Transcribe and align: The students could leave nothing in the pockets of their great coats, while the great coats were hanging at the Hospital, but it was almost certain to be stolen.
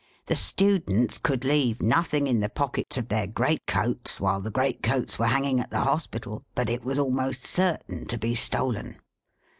The 0.25 0.35
students 0.35 1.19
could 1.19 1.45
leave 1.45 1.79
nothing 1.83 2.25
in 2.25 2.39
the 2.39 2.49
pockets 2.49 2.97
of 2.97 3.07
their 3.09 3.27
great 3.27 3.67
coats, 3.67 4.19
while 4.19 4.41
the 4.41 4.49
great 4.49 4.81
coats 4.81 5.19
were 5.19 5.27
hanging 5.27 5.59
at 5.59 5.69
the 5.69 5.81
Hospital, 5.81 6.43
but 6.55 6.71
it 6.71 6.83
was 6.83 6.97
almost 6.97 7.45
certain 7.45 8.07
to 8.07 8.17
be 8.17 8.33
stolen. 8.33 8.97